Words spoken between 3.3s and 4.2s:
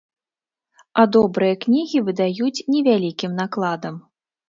накладам.